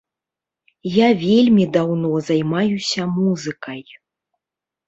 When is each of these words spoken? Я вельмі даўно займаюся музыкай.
Я 0.91 1.09
вельмі 1.23 1.67
даўно 1.75 2.11
займаюся 2.31 3.01
музыкай. 3.19 3.81